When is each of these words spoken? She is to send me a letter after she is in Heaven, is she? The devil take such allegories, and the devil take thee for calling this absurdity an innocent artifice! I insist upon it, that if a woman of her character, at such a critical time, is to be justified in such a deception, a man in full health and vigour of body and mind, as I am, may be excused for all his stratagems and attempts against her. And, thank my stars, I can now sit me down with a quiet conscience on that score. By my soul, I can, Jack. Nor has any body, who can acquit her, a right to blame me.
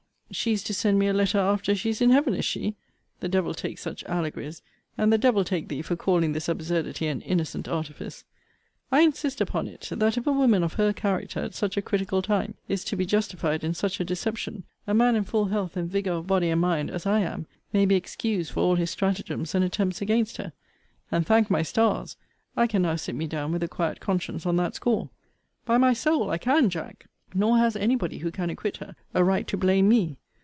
She 0.33 0.53
is 0.53 0.63
to 0.63 0.73
send 0.73 0.97
me 0.97 1.07
a 1.07 1.13
letter 1.13 1.39
after 1.39 1.75
she 1.75 1.89
is 1.89 1.99
in 2.01 2.09
Heaven, 2.09 2.33
is 2.35 2.45
she? 2.45 2.77
The 3.19 3.27
devil 3.27 3.53
take 3.53 3.77
such 3.77 4.01
allegories, 4.05 4.61
and 4.97 5.11
the 5.11 5.17
devil 5.17 5.43
take 5.43 5.67
thee 5.67 5.81
for 5.81 5.97
calling 5.97 6.31
this 6.31 6.47
absurdity 6.47 7.07
an 7.07 7.19
innocent 7.23 7.67
artifice! 7.67 8.23
I 8.93 9.01
insist 9.01 9.41
upon 9.41 9.67
it, 9.67 9.89
that 9.91 10.15
if 10.17 10.25
a 10.25 10.31
woman 10.31 10.63
of 10.63 10.75
her 10.75 10.93
character, 10.93 11.41
at 11.41 11.53
such 11.53 11.75
a 11.75 11.81
critical 11.81 12.21
time, 12.21 12.53
is 12.69 12.85
to 12.85 12.95
be 12.95 13.05
justified 13.05 13.61
in 13.65 13.73
such 13.73 13.99
a 13.99 14.05
deception, 14.05 14.63
a 14.87 14.93
man 14.93 15.17
in 15.17 15.25
full 15.25 15.47
health 15.47 15.75
and 15.75 15.91
vigour 15.91 16.13
of 16.13 16.27
body 16.27 16.49
and 16.49 16.61
mind, 16.61 16.89
as 16.89 17.05
I 17.05 17.19
am, 17.19 17.45
may 17.73 17.85
be 17.85 17.95
excused 17.95 18.53
for 18.53 18.61
all 18.61 18.75
his 18.75 18.89
stratagems 18.89 19.53
and 19.53 19.65
attempts 19.65 20.01
against 20.01 20.37
her. 20.37 20.53
And, 21.11 21.27
thank 21.27 21.49
my 21.49 21.61
stars, 21.61 22.15
I 22.55 22.67
can 22.67 22.83
now 22.83 22.95
sit 22.95 23.15
me 23.15 23.27
down 23.27 23.51
with 23.51 23.63
a 23.63 23.67
quiet 23.67 23.99
conscience 23.99 24.45
on 24.45 24.55
that 24.55 24.75
score. 24.75 25.09
By 25.65 25.77
my 25.77 25.91
soul, 25.91 26.29
I 26.29 26.37
can, 26.37 26.69
Jack. 26.69 27.07
Nor 27.33 27.57
has 27.57 27.75
any 27.75 27.97
body, 27.97 28.19
who 28.19 28.31
can 28.31 28.49
acquit 28.49 28.77
her, 28.77 28.95
a 29.13 29.25
right 29.25 29.45
to 29.49 29.57
blame 29.57 29.89
me. 29.89 30.15